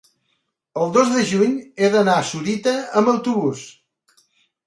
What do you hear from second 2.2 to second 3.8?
a Sorita amb autobús.